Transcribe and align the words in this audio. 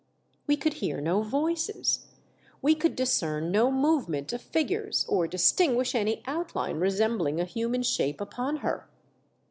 We 0.47 0.57
could 0.57 0.73
hear 0.81 0.99
no 0.99 1.21
voices. 1.21 2.07
We 2.59 2.73
could 2.73 2.95
discern 2.95 3.51
no 3.51 3.71
movement 3.71 4.33
of 4.33 4.41
figures 4.41 5.05
or 5.07 5.27
distinguish 5.27 5.93
any 5.93 6.23
out 6.25 6.55
line 6.55 6.77
resembling 6.77 7.39
a 7.39 7.45
human 7.45 7.83
shape 7.83 8.19
upon 8.19 8.57
her. 8.65 8.89